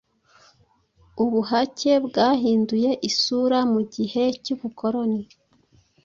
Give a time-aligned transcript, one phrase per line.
[1.23, 5.21] Ubuhake bwahinduye isura mu gihe cy'ubukoloni.